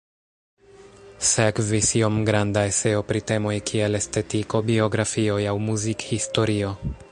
Sekvis 1.31 1.89
iom 1.99 2.17
granda 2.29 2.63
eseo 2.71 3.03
pri 3.11 3.23
temoj 3.33 3.53
kiel 3.73 3.99
estetiko, 4.01 4.65
biografioj 4.73 5.41
aŭ 5.55 5.57
muzikhistorio. 5.69 6.77